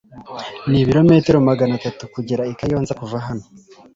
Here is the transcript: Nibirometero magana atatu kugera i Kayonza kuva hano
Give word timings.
Nibirometero 0.69 1.37
magana 1.49 1.73
atatu 1.79 2.03
kugera 2.13 2.47
i 2.51 2.55
Kayonza 2.59 2.97
kuva 3.01 3.17
hano 3.25 3.45